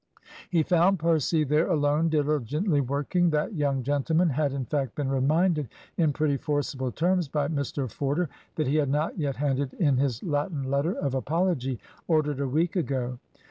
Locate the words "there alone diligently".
1.43-2.81